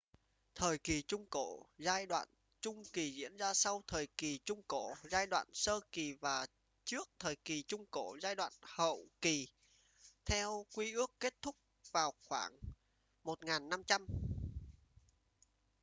[0.55, 2.27] thời kỳ trung cổ giai đoạn
[2.61, 6.45] trung kỳ diễn ra sau thời kỳ trung cổ giai đoạn sơ kỳ và
[6.83, 9.47] trước thời kỳ trung cổ giai đoạn hậu kỳ
[10.25, 11.55] theo quy ước kết thúc
[11.91, 12.57] vào khoảng
[13.23, 14.05] 1500